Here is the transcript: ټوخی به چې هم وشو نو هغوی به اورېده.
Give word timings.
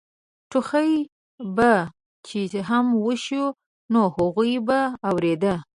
ټوخی 0.49 0.91
به 1.55 1.71
چې 2.27 2.59
هم 2.69 2.85
وشو 3.05 3.45
نو 3.93 4.01
هغوی 4.15 4.53
به 4.67 4.79
اورېده. 5.09 5.55